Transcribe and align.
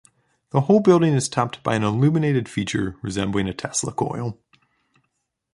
The 0.49 0.61
whole 0.61 0.79
building 0.79 1.13
is 1.13 1.29
topped 1.29 1.61
by 1.61 1.75
an 1.75 1.83
illuminated 1.83 2.49
feature 2.49 2.95
resembling 3.03 3.47
a 3.47 3.53
Tesla 3.53 3.93
coil. 3.93 4.39